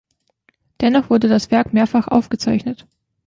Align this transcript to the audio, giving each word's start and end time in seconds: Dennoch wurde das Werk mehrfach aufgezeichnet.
Dennoch 0.81 1.11
wurde 1.11 1.27
das 1.27 1.51
Werk 1.51 1.73
mehrfach 1.73 2.07
aufgezeichnet. 2.07 2.87